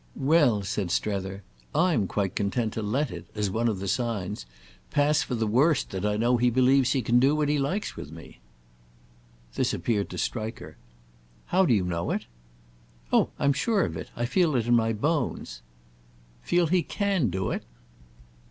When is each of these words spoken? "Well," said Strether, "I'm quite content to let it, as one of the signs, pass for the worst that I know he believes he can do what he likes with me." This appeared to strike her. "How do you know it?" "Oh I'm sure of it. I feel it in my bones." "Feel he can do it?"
"Well," 0.15 0.63
said 0.63 0.89
Strether, 0.89 1.43
"I'm 1.75 2.07
quite 2.07 2.33
content 2.33 2.73
to 2.73 2.81
let 2.81 3.11
it, 3.11 3.27
as 3.35 3.51
one 3.51 3.67
of 3.67 3.77
the 3.77 3.87
signs, 3.87 4.47
pass 4.89 5.21
for 5.21 5.35
the 5.35 5.45
worst 5.45 5.91
that 5.91 6.07
I 6.07 6.17
know 6.17 6.37
he 6.37 6.49
believes 6.49 6.93
he 6.93 7.03
can 7.03 7.19
do 7.19 7.35
what 7.35 7.49
he 7.49 7.59
likes 7.59 7.95
with 7.95 8.11
me." 8.11 8.39
This 9.53 9.75
appeared 9.75 10.09
to 10.09 10.17
strike 10.17 10.57
her. 10.57 10.75
"How 11.45 11.67
do 11.67 11.73
you 11.75 11.85
know 11.85 12.09
it?" 12.09 12.25
"Oh 13.13 13.29
I'm 13.37 13.53
sure 13.53 13.85
of 13.85 13.95
it. 13.95 14.09
I 14.15 14.25
feel 14.25 14.55
it 14.55 14.65
in 14.65 14.75
my 14.75 14.91
bones." 14.91 15.61
"Feel 16.41 16.65
he 16.65 16.81
can 16.81 17.29
do 17.29 17.51
it?" 17.51 17.63